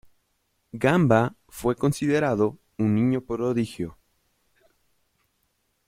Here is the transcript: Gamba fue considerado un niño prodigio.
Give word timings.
Gamba 0.73 1.35
fue 1.47 1.75
considerado 1.75 2.57
un 2.79 2.95
niño 2.95 3.21
prodigio. 3.21 3.99